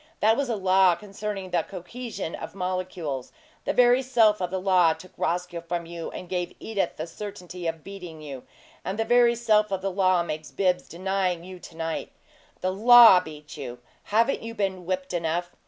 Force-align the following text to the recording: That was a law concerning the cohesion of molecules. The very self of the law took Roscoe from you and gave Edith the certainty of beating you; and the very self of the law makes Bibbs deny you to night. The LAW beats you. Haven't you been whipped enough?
That 0.19 0.35
was 0.35 0.49
a 0.49 0.55
law 0.55 0.95
concerning 0.95 1.51
the 1.51 1.61
cohesion 1.61 2.33
of 2.33 2.55
molecules. 2.55 3.31
The 3.65 3.73
very 3.73 4.01
self 4.01 4.41
of 4.41 4.49
the 4.49 4.59
law 4.59 4.93
took 4.93 5.11
Roscoe 5.15 5.61
from 5.61 5.85
you 5.85 6.09
and 6.09 6.27
gave 6.27 6.55
Edith 6.59 6.95
the 6.97 7.05
certainty 7.05 7.67
of 7.67 7.83
beating 7.83 8.19
you; 8.19 8.41
and 8.83 8.97
the 8.97 9.05
very 9.05 9.35
self 9.35 9.71
of 9.71 9.83
the 9.83 9.91
law 9.91 10.23
makes 10.23 10.49
Bibbs 10.49 10.87
deny 10.89 11.33
you 11.33 11.59
to 11.59 11.77
night. 11.77 12.11
The 12.61 12.71
LAW 12.73 13.19
beats 13.19 13.57
you. 13.57 13.77
Haven't 14.05 14.41
you 14.41 14.55
been 14.55 14.87
whipped 14.87 15.13
enough? 15.13 15.51